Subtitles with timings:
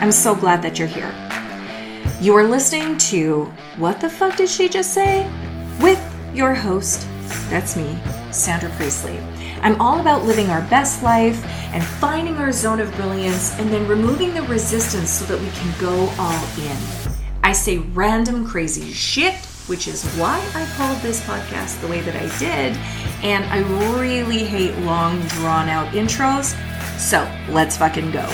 [0.00, 1.12] I'm so glad that you're here.
[2.22, 3.44] You are listening to
[3.76, 5.30] What the Fuck Did She Just Say?
[5.78, 6.00] with
[6.34, 7.06] your host,
[7.50, 7.98] that's me,
[8.30, 9.18] Sandra Priestley.
[9.60, 11.44] I'm all about living our best life
[11.74, 15.78] and finding our zone of brilliance and then removing the resistance so that we can
[15.78, 16.76] go all in.
[17.42, 19.34] I say random crazy shit,
[19.66, 22.74] which is why I called this podcast the way that I did,
[23.22, 23.58] and I
[23.98, 26.56] really hate long, drawn out intros.
[26.98, 28.26] So let's fucking go.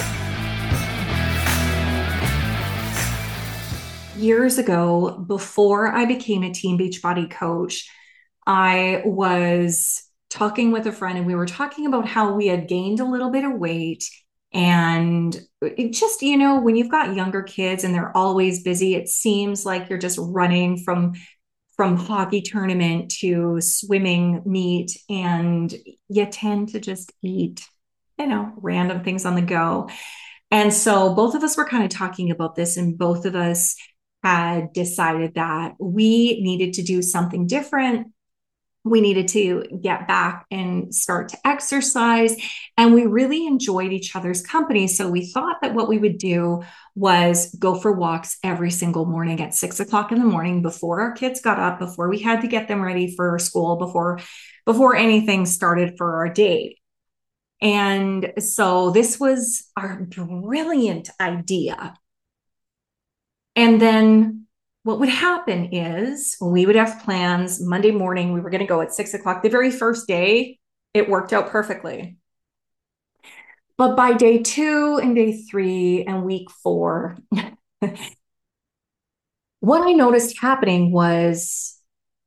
[4.17, 7.89] Years ago, before I became a Team Beachbody coach,
[8.47, 13.01] I was talking with a friend and we were talking about how we had gained
[13.01, 14.05] a little bit of weight.
[14.53, 19.09] And it just, you know, when you've got younger kids and they're always busy, it
[19.09, 21.15] seems like you're just running from
[21.77, 25.75] from hockey tournament to swimming meet and
[26.09, 27.69] you tend to just eat
[28.19, 29.87] you know random things on the go
[30.51, 33.77] and so both of us were kind of talking about this and both of us
[34.27, 38.09] had decided that we needed to do something different.
[38.85, 42.35] We needed to get back and start to exercise.
[42.77, 44.89] And we really enjoyed each other's company.
[44.89, 46.65] So we thought that what we would do
[46.97, 51.13] was go for walks every single morning at six o'clock in the morning before our
[51.13, 54.19] kids got up, before we had to get them ready for school, before
[54.65, 56.79] before anything started for our day.
[57.61, 61.95] And so this was our brilliant idea
[63.57, 64.47] and then
[64.83, 68.83] what would happen is we would have plans Monday morning, we were going to go
[68.83, 69.43] at six o'clock.
[69.43, 70.61] The very first day,
[70.95, 72.19] it worked out perfectly.
[73.77, 77.19] But by day two and day three and week four,
[79.61, 81.77] what I noticed happening was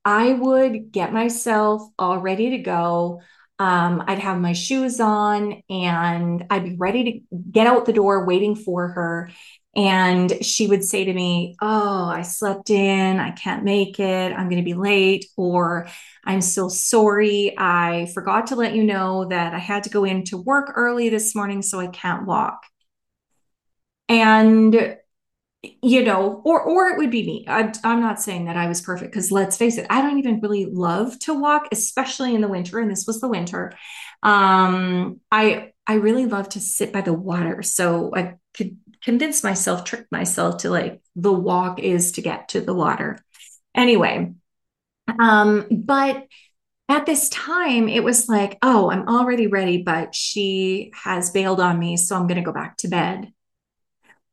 [0.04, 3.22] I would get myself all ready to go.
[3.58, 8.26] Um, I'd have my shoes on and I'd be ready to get out the door
[8.26, 9.30] waiting for her.
[9.76, 13.20] And she would say to me, Oh, I slept in.
[13.20, 14.32] I can't make it.
[14.32, 15.26] I'm going to be late.
[15.36, 15.86] Or
[16.24, 17.54] I'm so sorry.
[17.56, 21.34] I forgot to let you know that I had to go into work early this
[21.34, 22.64] morning, so I can't walk.
[24.08, 24.96] And
[25.82, 28.80] you know or or it would be me I'm, I'm not saying that i was
[28.80, 32.48] perfect because let's face it i don't even really love to walk especially in the
[32.48, 33.74] winter and this was the winter
[34.22, 39.84] um i i really love to sit by the water so i could convince myself,
[39.84, 43.18] trick myself to like the walk is to get to the water.
[43.74, 44.34] Anyway,
[45.18, 46.26] um, but
[46.88, 51.78] at this time, it was like, oh, I'm already ready, but she has bailed on
[51.78, 53.32] me, so I'm going to go back to bed.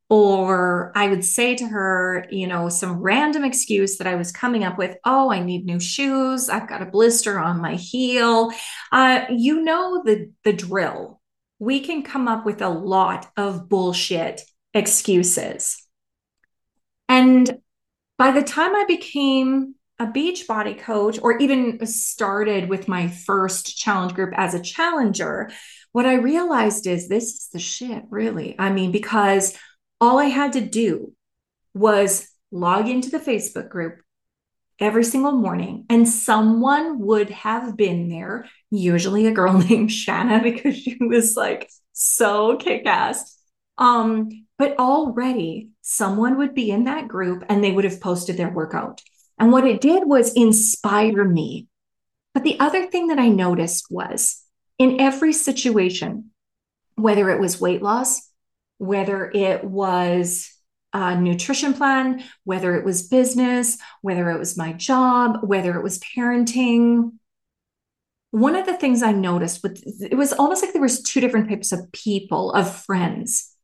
[0.09, 4.63] Or I would say to her, you know, some random excuse that I was coming
[4.63, 4.97] up with.
[5.03, 6.50] Oh, I need new shoes.
[6.50, 8.51] I've got a blister on my heel.
[8.91, 11.22] Uh, you know the the drill.
[11.59, 14.41] We can come up with a lot of bullshit
[14.77, 15.83] excuses.
[17.09, 17.59] And
[18.17, 24.13] by the time I became a Beachbody coach or even started with my first challenge
[24.13, 25.49] group as a challenger,
[25.91, 28.55] what I realized is this is the shit, really.
[28.59, 29.57] I mean, because
[29.99, 31.13] all I had to do
[31.73, 34.01] was log into the Facebook group
[34.79, 40.77] every single morning, and someone would have been there, usually a girl named Shanna, because
[40.77, 43.35] she was like so kick ass.
[43.77, 48.50] Um, but already someone would be in that group and they would have posted their
[48.50, 49.01] workout.
[49.38, 51.68] And what it did was inspire me.
[52.34, 54.44] But the other thing that I noticed was
[54.78, 56.31] in every situation,
[56.95, 58.29] whether it was weight loss,
[58.78, 60.51] whether it was
[60.94, 66.00] a nutrition plan, whether it was business, whether it was my job, whether it was
[66.00, 67.12] parenting,
[68.31, 71.50] one of the things I noticed was it was almost like there was two different
[71.50, 73.56] types of people, of friends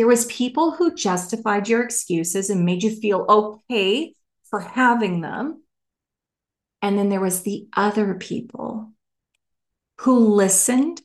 [0.00, 5.62] there was people who justified your excuses and made you feel okay for having them.
[6.80, 8.94] And then there was the other people
[9.98, 11.02] who listened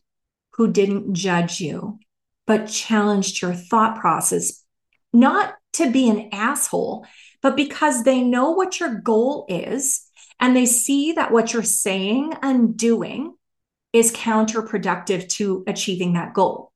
[0.52, 2.00] who didn't judge you
[2.48, 4.64] but challenged your thought process
[5.12, 7.06] not to be an asshole
[7.42, 10.10] but because they know what your goal is
[10.40, 13.36] and they see that what you're saying and doing
[13.92, 16.72] is counterproductive to achieving that goal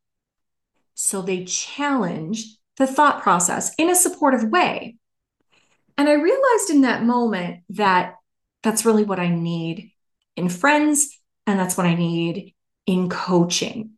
[1.01, 4.98] so they challenge the thought process in a supportive way.
[5.98, 8.16] And I realized in that moment that
[8.63, 9.94] that's really what I need
[10.36, 11.18] in friends,
[11.48, 12.54] and that's what I need
[12.86, 13.92] in coaching.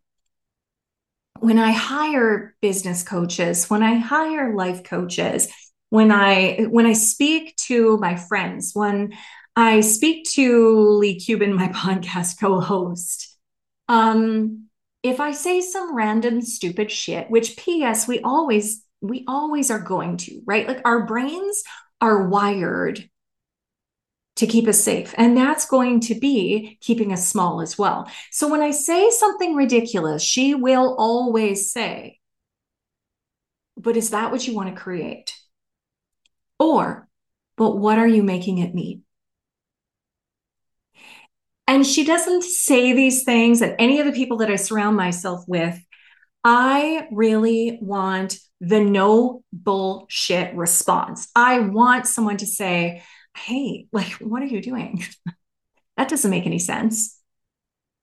[1.40, 5.52] When I hire business coaches, when I hire life coaches,
[5.90, 9.18] when I when I speak to my friends, when
[9.56, 13.36] I speak to Lee Cuban, my podcast co-host,
[13.88, 14.68] um,
[15.04, 20.18] if I say some random stupid shit, which P.S., we always we always are going
[20.18, 20.68] to, right?
[20.68, 21.64] Like our brains
[22.00, 23.10] are wired
[24.36, 25.14] to keep us safe.
[25.18, 28.10] And that's going to be keeping us small as well.
[28.32, 32.20] So when I say something ridiculous, she will always say,
[33.76, 35.36] But is that what you want to create?
[36.60, 37.08] Or,
[37.58, 39.04] But what are you making it mean?
[41.72, 45.46] And she doesn't say these things, and any of the people that I surround myself
[45.48, 45.80] with,
[46.44, 51.30] I really want the no bullshit response.
[51.34, 53.04] I want someone to say,
[53.38, 55.02] Hey, like, what are you doing?
[55.98, 57.18] that doesn't make any sense.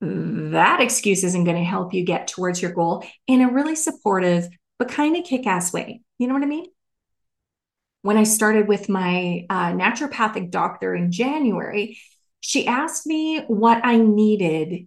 [0.00, 4.48] That excuse isn't going to help you get towards your goal in a really supportive,
[4.78, 6.00] but kind of kick ass way.
[6.16, 6.64] You know what I mean?
[8.00, 11.98] When I started with my uh, naturopathic doctor in January,
[12.40, 14.86] she asked me what I needed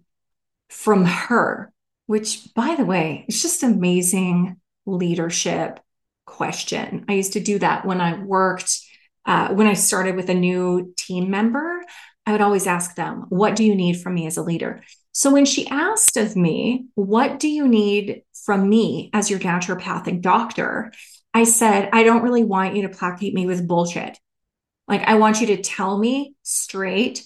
[0.68, 1.72] from her,
[2.06, 4.56] which, by the way, is just amazing
[4.86, 5.80] leadership
[6.24, 7.04] question.
[7.08, 8.80] I used to do that when I worked
[9.24, 11.82] uh, when I started with a new team member,
[12.26, 14.82] I would always ask them, What do you need from me as a leader?
[15.12, 20.22] So when she asked of me, What do you need from me as your naturopathic
[20.22, 20.92] doctor?
[21.34, 24.18] I said, I don't really want you to placate me with bullshit.
[24.88, 27.24] Like, I want you to tell me straight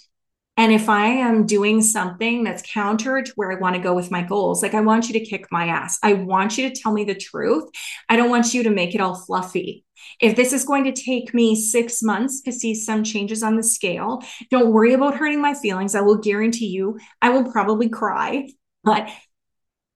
[0.57, 4.11] and if I am doing something that's counter to where I want to go with
[4.11, 5.99] my goals, like I want you to kick my ass.
[6.03, 7.65] I want you to tell me the truth.
[8.09, 9.85] I don't want you to make it all fluffy.
[10.21, 13.63] If this is going to take me six months to see some changes on the
[13.63, 15.95] scale, don't worry about hurting my feelings.
[15.95, 18.49] I will guarantee you I will probably cry,
[18.83, 19.11] but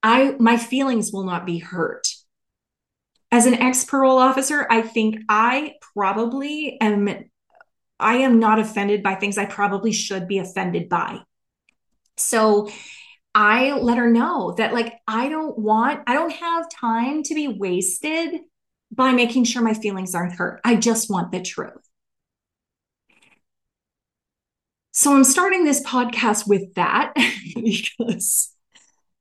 [0.02, 2.06] I my feelings will not be hurt.
[3.32, 7.29] As an ex parole officer, I think I probably am
[8.00, 11.20] I am not offended by things I probably should be offended by.
[12.16, 12.70] So
[13.34, 17.48] I let her know that, like, I don't want, I don't have time to be
[17.48, 18.40] wasted
[18.90, 20.60] by making sure my feelings aren't hurt.
[20.64, 21.86] I just want the truth.
[24.92, 27.14] So I'm starting this podcast with that
[27.54, 28.52] because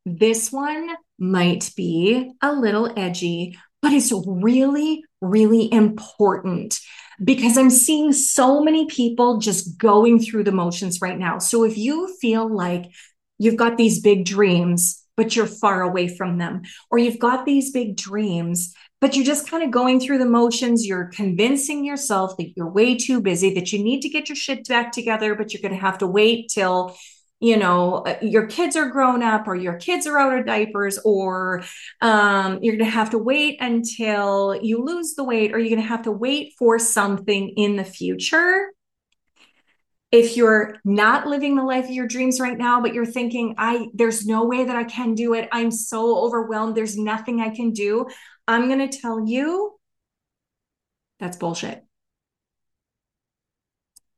[0.06, 0.90] this one
[1.20, 6.80] might be a little edgy, but it's really, really important
[7.24, 11.40] because I'm seeing so many people just going through the motions right now.
[11.40, 12.92] So if you feel like
[13.38, 17.72] you've got these big dreams, but you're far away from them, or you've got these
[17.72, 22.52] big dreams, but you're just kind of going through the motions, you're convincing yourself that
[22.56, 25.62] you're way too busy, that you need to get your shit back together, but you're
[25.62, 26.96] going to have to wait till
[27.40, 31.00] you know uh, your kids are grown up or your kids are out of diapers
[31.06, 31.64] or
[32.02, 35.82] um, you're going to have to wait until you lose the weight or you're going
[35.82, 38.68] to have to wait for something in the future.
[40.12, 43.88] If you're not living the life of your dreams right now but you're thinking i
[43.94, 45.48] there's no way that i can do it.
[45.52, 46.76] I'm so overwhelmed.
[46.76, 48.08] There's nothing i can do.
[48.48, 49.80] I'm going to tell you
[51.20, 51.84] that's bullshit.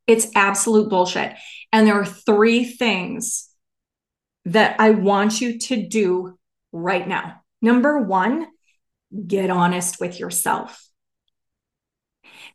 [0.08, 1.34] It's absolute bullshit.
[1.72, 3.50] And there are three things
[4.46, 6.38] that I want you to do
[6.72, 7.42] right now.
[7.62, 8.48] Number one,
[9.28, 10.88] get honest with yourself.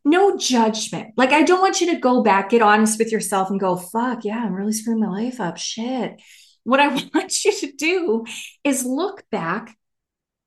[0.04, 1.14] No judgment.
[1.16, 4.24] Like, I don't want you to go back, get honest with yourself, and go, fuck,
[4.24, 5.56] yeah, I'm really screwing my life up.
[5.56, 6.20] Shit.
[6.64, 8.24] What I want you to do
[8.64, 9.76] is look back,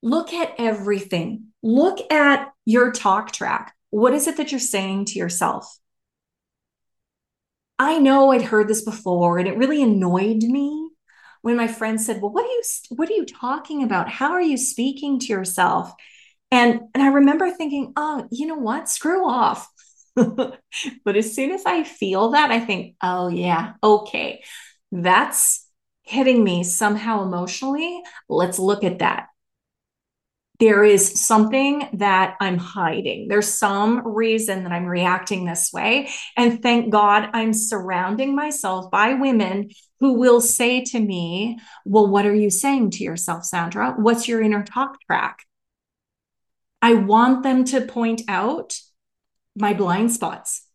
[0.01, 3.75] look at everything, look at your talk track.
[3.89, 5.77] What is it that you're saying to yourself?
[7.79, 10.89] I know I'd heard this before and it really annoyed me
[11.41, 14.09] when my friend said, "Well, what are you what are you talking about?
[14.09, 15.93] How are you speaking to yourself?"
[16.51, 18.89] And and I remember thinking, "Oh, you know what?
[18.89, 19.69] Screw off."
[20.15, 24.43] but as soon as I feel that, I think, "Oh yeah, okay.
[24.91, 25.67] That's
[26.03, 28.01] hitting me somehow emotionally.
[28.29, 29.28] Let's look at that
[30.59, 33.29] there is something that I'm hiding.
[33.29, 36.09] There's some reason that I'm reacting this way.
[36.35, 39.69] And thank God I'm surrounding myself by women
[40.01, 43.93] who will say to me, Well, what are you saying to yourself, Sandra?
[43.97, 45.45] What's your inner talk track?
[46.81, 48.79] I want them to point out
[49.55, 50.65] my blind spots.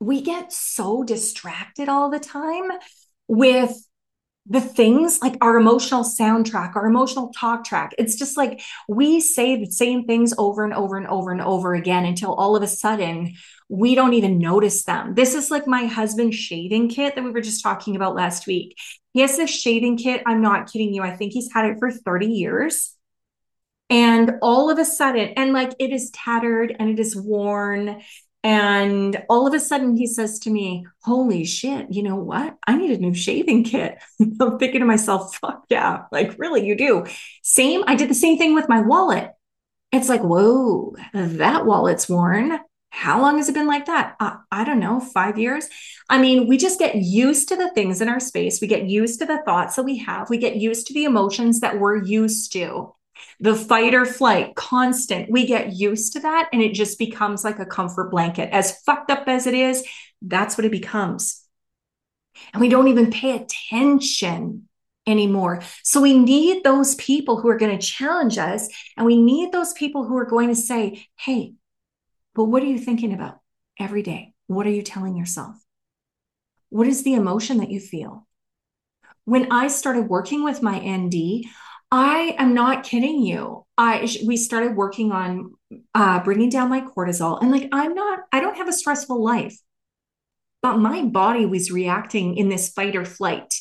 [0.00, 2.70] We get so distracted all the time
[3.28, 3.76] with
[4.46, 7.94] the things like our emotional soundtrack, our emotional talk track.
[7.96, 11.74] It's just like we say the same things over and over and over and over
[11.74, 13.34] again until all of a sudden
[13.68, 15.14] we don't even notice them.
[15.14, 18.78] This is like my husband's shaving kit that we were just talking about last week.
[19.14, 20.22] He has this shaving kit.
[20.26, 21.02] I'm not kidding you.
[21.02, 22.94] I think he's had it for 30 years.
[23.88, 28.02] And all of a sudden, and like it is tattered and it is worn
[28.44, 32.56] and all of a sudden he says to me, Holy shit, you know what?
[32.66, 33.98] I need a new shaving kit.
[34.20, 37.06] I'm thinking to myself, fuck yeah, like really, you do.
[37.42, 39.30] Same, I did the same thing with my wallet.
[39.92, 42.60] it's like, whoa, that wallet's worn.
[42.90, 44.14] How long has it been like that?
[44.20, 45.66] Uh, I don't know, five years.
[46.08, 48.60] I mean, we just get used to the things in our space.
[48.60, 50.30] We get used to the thoughts that we have.
[50.30, 52.94] We get used to the emotions that we're used to.
[53.40, 55.30] The fight or flight, constant.
[55.30, 58.50] We get used to that and it just becomes like a comfort blanket.
[58.52, 59.84] As fucked up as it is,
[60.22, 61.42] that's what it becomes.
[62.52, 64.68] And we don't even pay attention
[65.06, 65.62] anymore.
[65.82, 68.68] So we need those people who are going to challenge us.
[68.96, 71.54] And we need those people who are going to say, hey,
[72.34, 73.40] but what are you thinking about
[73.78, 74.34] every day?
[74.46, 75.54] What are you telling yourself?
[76.70, 78.26] What is the emotion that you feel?
[79.24, 81.44] When I started working with my ND,
[81.94, 83.64] I am not kidding you.
[83.78, 85.54] I we started working on
[85.94, 89.56] uh, bringing down my cortisol, and like I'm not, I don't have a stressful life,
[90.60, 93.54] but my body was reacting in this fight or flight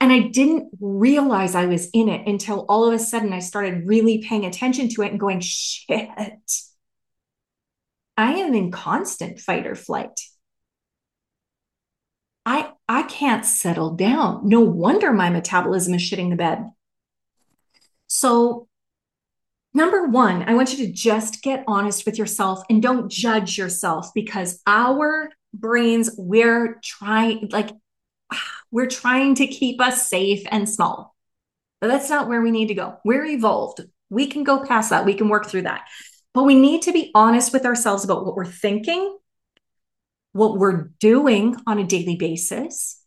[0.00, 3.86] and I didn't realize I was in it until all of a sudden I started
[3.86, 6.08] really paying attention to it and going, shit,
[8.16, 10.20] I am in constant fight or flight.
[12.44, 14.48] I, I can't settle down.
[14.48, 16.64] No wonder my metabolism is shitting the bed.
[18.06, 18.68] So,
[19.74, 24.12] number one, I want you to just get honest with yourself and don't judge yourself
[24.14, 27.70] because our brains, we're trying, like,
[28.70, 31.14] we're trying to keep us safe and small.
[31.80, 32.98] But that's not where we need to go.
[33.04, 33.80] We're evolved.
[34.08, 35.04] We can go past that.
[35.04, 35.86] We can work through that.
[36.32, 39.16] But we need to be honest with ourselves about what we're thinking,
[40.32, 43.02] what we're doing on a daily basis,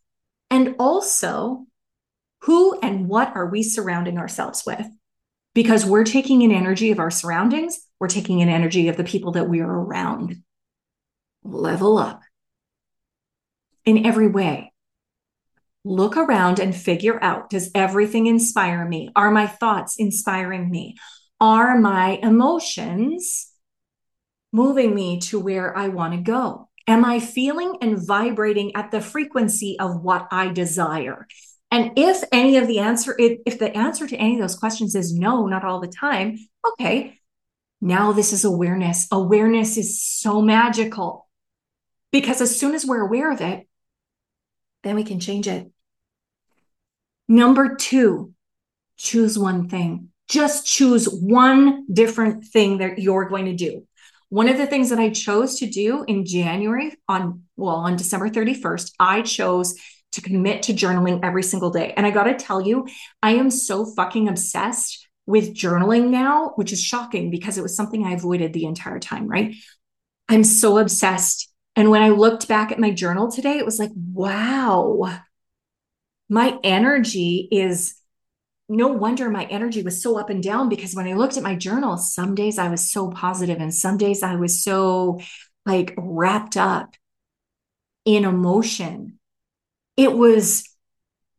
[0.50, 1.66] and also
[2.42, 4.86] who and what are we surrounding ourselves with?
[5.54, 9.32] Because we're taking an energy of our surroundings, we're taking an energy of the people
[9.32, 10.42] that we are around.
[11.42, 12.22] Level up
[13.84, 14.70] in every way
[15.84, 19.10] look around and figure out does everything inspire me?
[19.16, 20.96] Are my thoughts inspiring me?
[21.40, 23.50] Are my emotions
[24.52, 26.68] moving me to where I want to go?
[26.86, 31.26] Am I feeling and vibrating at the frequency of what I desire?
[31.70, 34.94] And if any of the answer, if, if the answer to any of those questions
[34.94, 37.18] is no, not all the time, okay,
[37.80, 39.06] now this is awareness.
[39.12, 41.28] Awareness is so magical
[42.10, 43.68] because as soon as we're aware of it,
[44.82, 45.70] then we can change it.
[47.28, 48.34] Number two,
[48.96, 50.08] choose one thing.
[50.28, 53.86] Just choose one different thing that you're going to do.
[54.28, 58.30] One of the things that I chose to do in January on, well, on December
[58.30, 59.74] 31st, I chose
[60.12, 61.92] to commit to journaling every single day.
[61.96, 62.88] And I got to tell you,
[63.22, 68.04] I am so fucking obsessed with journaling now, which is shocking because it was something
[68.04, 69.54] I avoided the entire time, right?
[70.28, 73.90] I'm so obsessed and when I looked back at my journal today, it was like,
[73.94, 75.20] wow,
[76.28, 77.94] my energy is
[78.68, 81.56] no wonder my energy was so up and down because when I looked at my
[81.56, 85.20] journal, some days I was so positive and some days I was so
[85.64, 86.94] like wrapped up
[88.04, 89.18] in emotion.
[90.00, 90.64] It was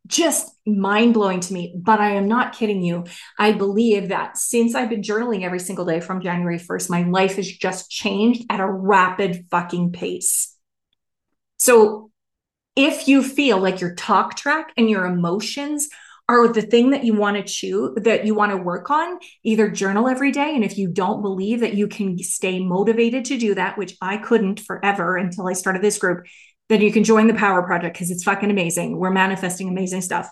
[0.06, 1.74] just mind blowing to me.
[1.76, 3.06] But I am not kidding you.
[3.40, 7.38] I believe that since I've been journaling every single day from January 1st, my life
[7.38, 10.56] has just changed at a rapid fucking pace.
[11.58, 12.12] So
[12.76, 15.90] if you feel like your talk track and your emotions
[16.30, 19.70] are the thing that you want to choose that you want to work on either
[19.70, 23.54] journal every day and if you don't believe that you can stay motivated to do
[23.54, 26.26] that which i couldn't forever until i started this group
[26.72, 28.98] then you can join the Power Project because it's fucking amazing.
[28.98, 30.32] We're manifesting amazing stuff.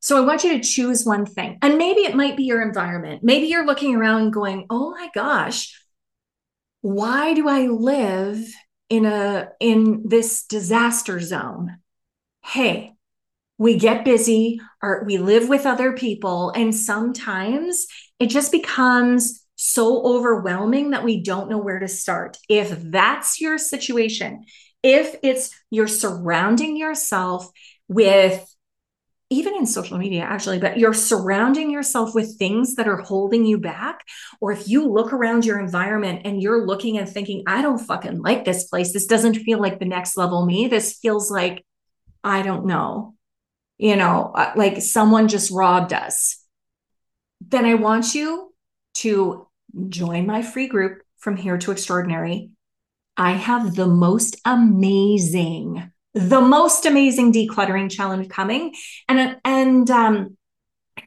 [0.00, 1.58] So I want you to choose one thing.
[1.60, 3.22] And maybe it might be your environment.
[3.22, 5.78] Maybe you're looking around going, "Oh my gosh,
[6.80, 8.42] why do I live
[8.88, 11.76] in a in this disaster zone?"
[12.42, 12.94] Hey,
[13.58, 17.86] we get busy or we live with other people and sometimes
[18.18, 22.38] it just becomes so overwhelming that we don't know where to start.
[22.48, 24.44] If that's your situation,
[24.86, 27.50] if it's you're surrounding yourself
[27.88, 28.54] with
[29.30, 33.58] even in social media actually but you're surrounding yourself with things that are holding you
[33.58, 34.04] back
[34.40, 38.22] or if you look around your environment and you're looking and thinking i don't fucking
[38.22, 38.92] like this place.
[38.92, 40.68] This doesn't feel like the next level me.
[40.68, 41.64] This feels like
[42.22, 43.14] i don't know.
[43.78, 46.40] You know uh, like someone just robbed us.
[47.40, 48.54] Then i want you
[49.02, 49.48] to
[49.88, 52.50] join my free group from here to extraordinary
[53.16, 58.74] I have the most amazing, the most amazing decluttering challenge coming.
[59.08, 60.36] And, and um,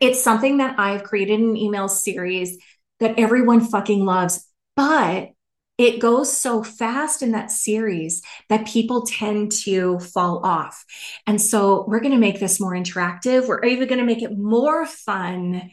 [0.01, 2.57] it's something that I've created an email series
[2.99, 4.45] that everyone fucking loves.
[4.75, 5.29] But
[5.77, 10.83] it goes so fast in that series that people tend to fall off.
[11.25, 13.47] And so we're going to make this more interactive.
[13.47, 15.69] We're even going to make it more fun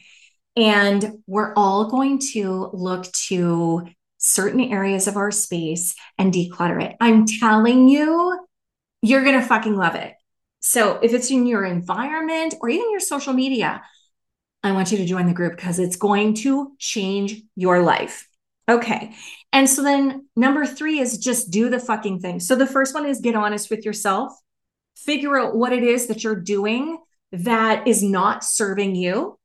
[0.57, 3.87] And we're all going to look to
[4.27, 6.95] certain areas of our space and declutter it.
[6.99, 8.39] I'm telling you,
[9.01, 10.13] you're going to fucking love it.
[10.59, 13.81] So if it's in your environment or even your social media,
[14.63, 18.27] I want you to join the group because it's going to change your life.
[18.69, 19.13] Okay.
[19.53, 22.39] And so then number three is just do the fucking thing.
[22.39, 24.33] So the first one is get honest with yourself,
[24.95, 26.97] figure out what it is that you're doing
[27.31, 29.37] that is not serving you.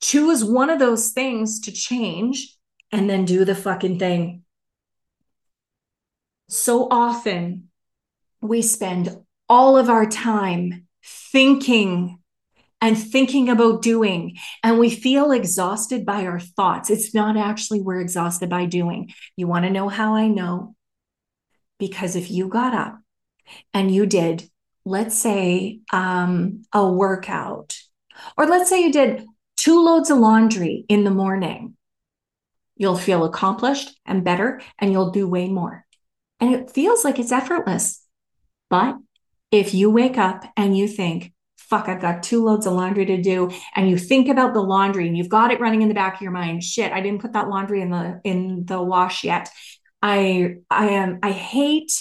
[0.00, 2.55] Choose one of those things to change
[2.92, 4.42] and then do the fucking thing.
[6.48, 7.70] So often
[8.40, 9.16] we spend
[9.48, 12.20] all of our time thinking
[12.80, 16.90] and thinking about doing, and we feel exhausted by our thoughts.
[16.90, 19.12] It's not actually we're exhausted by doing.
[19.34, 20.74] You want to know how I know?
[21.78, 22.98] Because if you got up
[23.72, 24.48] and you did,
[24.84, 27.76] let's say, um, a workout,
[28.36, 29.24] or let's say you did
[29.56, 31.75] two loads of laundry in the morning,
[32.76, 35.84] you'll feel accomplished and better, and you'll do way more.
[36.40, 38.04] And it feels like it's effortless.
[38.68, 38.96] But
[39.50, 43.20] if you wake up and you think, fuck, I've got two loads of laundry to
[43.20, 46.16] do, and you think about the laundry and you've got it running in the back
[46.16, 49.48] of your mind, shit, I didn't put that laundry in the in the wash yet.
[50.02, 51.92] I I am I hate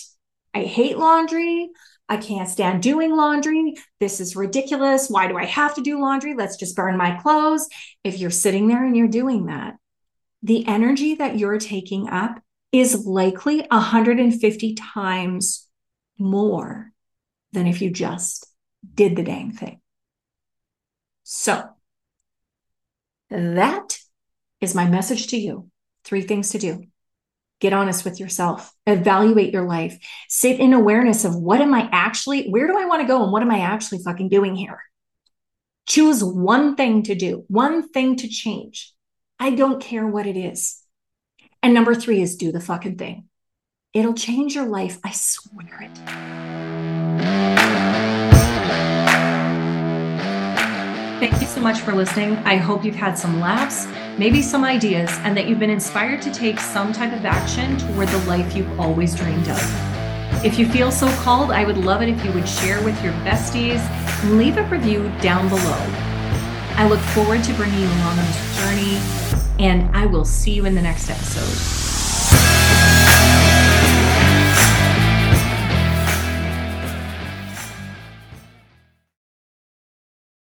[0.53, 1.69] I hate laundry.
[2.07, 3.73] I can't stand doing laundry.
[3.99, 5.09] This is ridiculous.
[5.09, 6.35] Why do I have to do laundry?
[6.35, 7.67] Let's just burn my clothes.
[8.03, 9.75] If you're sitting there and you're doing that,
[10.45, 12.39] the energy that you're taking up
[12.71, 15.67] is likely 150 times
[16.19, 16.91] more
[17.51, 18.45] than if you just
[18.93, 19.81] did the dang thing.
[21.23, 21.63] So,
[23.31, 23.97] that
[24.61, 25.67] is my message to you.
[26.03, 26.83] Three things to do.
[27.59, 29.97] Get honest with yourself, evaluate your life,
[30.29, 33.31] sit in awareness of what am I actually, where do I want to go and
[33.31, 34.79] what am I actually fucking doing here?
[35.87, 38.94] Choose one thing to do, one thing to change.
[39.39, 40.81] I don't care what it is.
[41.61, 43.27] And number three is do the fucking thing.
[43.93, 44.99] It'll change your life.
[45.03, 45.97] I swear it.
[51.19, 52.35] Thank you so much for listening.
[52.39, 56.31] I hope you've had some laughs, maybe some ideas, and that you've been inspired to
[56.31, 60.45] take some type of action toward the life you've always dreamed of.
[60.45, 63.13] If you feel so called, I would love it if you would share with your
[63.23, 63.79] besties
[64.23, 66.04] and leave a review down below.
[66.77, 70.65] I look forward to bringing you along on this journey, and I will see you
[70.65, 71.84] in the next episode.